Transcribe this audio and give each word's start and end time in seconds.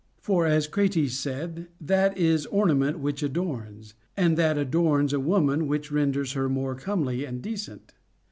For, 0.17 0.47
as 0.47 0.65
Crates 0.65 1.13
said, 1.13 1.67
that 1.79 2.17
is 2.17 2.47
ornament 2.47 2.97
which 2.97 3.21
adorns; 3.21 3.93
and 4.17 4.35
that 4.35 4.57
adorns 4.57 5.13
a 5.13 5.19
woman 5.19 5.67
which 5.67 5.91
renders 5.91 6.33
her 6.33 6.49
more 6.49 6.73
comely 6.73 7.23
and 7.23 7.39
decent. 7.39 7.93